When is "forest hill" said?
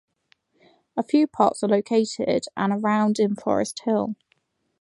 3.35-4.15